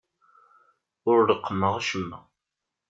Ur 1.09 1.17
reqqmeɣ 1.29 1.73
acemma. 1.79 2.19